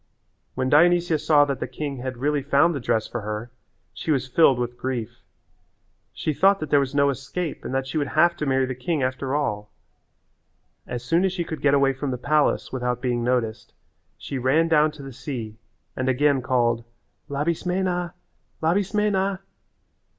[0.55, 3.51] When Dionysia saw that the king had really found the dress for her
[3.93, 5.21] she was filled with grief.
[6.11, 8.73] She thought that there was no escape and that she would have to marry the
[8.73, 9.69] king after all.
[10.87, 13.75] As soon as she could get away from the palace without being noticed
[14.17, 15.59] she ran down to the sea
[15.95, 16.83] and again called,
[17.29, 18.15] "Labismena,
[18.59, 19.41] Labismena."